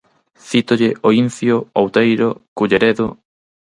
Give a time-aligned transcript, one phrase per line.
[0.47, 3.07] Cítolle O Incio, Outeiro, Culleredo...